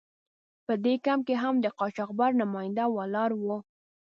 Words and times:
په 0.65 0.73
دې 0.83 0.93
کمپ 1.05 1.21
کې 1.27 1.35
هم 1.43 1.55
د 1.61 1.65
قاچاقبر 1.79 2.29
نماینده 2.41 2.85
ولاړ 2.95 3.29
و. 3.41 3.45